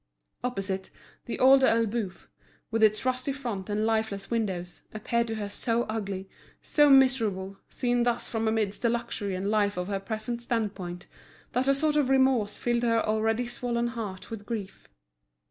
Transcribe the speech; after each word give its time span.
Opposite, 0.43 0.89
The 1.25 1.37
Old 1.37 1.63
Elbeuf, 1.63 2.27
with 2.71 2.81
its 2.81 3.05
rusty 3.05 3.31
front 3.33 3.69
and 3.69 3.85
lifeless 3.85 4.31
windows, 4.31 4.81
appeared 4.95 5.27
to 5.27 5.35
her 5.35 5.47
so 5.47 5.83
ugly, 5.83 6.27
so 6.63 6.89
miserable, 6.89 7.57
seen 7.69 8.01
thus 8.01 8.27
from 8.27 8.47
amidst 8.47 8.81
the 8.81 8.89
luxury 8.89 9.35
and 9.35 9.51
life 9.51 9.77
of 9.77 9.89
her 9.89 9.99
present 9.99 10.41
standpoint, 10.41 11.05
that 11.51 11.67
a 11.67 11.75
sort 11.75 11.97
of 11.97 12.09
remorse 12.09 12.57
filled 12.57 12.81
her 12.81 13.05
already 13.05 13.45
swollen 13.45 13.89
heart 13.89 14.31
with 14.31 14.43
grief. 14.47 14.87